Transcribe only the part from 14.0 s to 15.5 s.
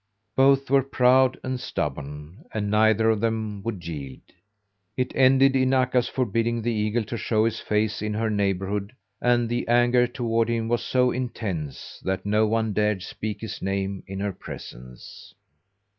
in her presence.